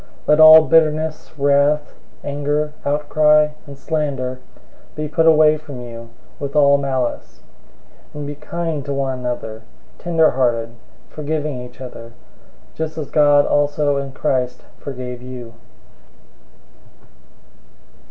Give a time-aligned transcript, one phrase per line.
[0.01, 1.93] 004:031 Let all bitterness, wrath,
[2.23, 4.39] anger, outcry, and slander,
[4.95, 7.41] be put away from you, with all malice.
[8.07, 9.61] 004:032 And be kind to one another,
[9.99, 10.69] tenderhearted,
[11.11, 12.13] forgiving each other,
[12.73, 15.53] just as God also in Christ forgave you.